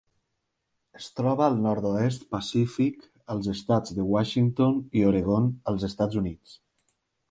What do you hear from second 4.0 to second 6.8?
de Washington i Oregon als Estats Units.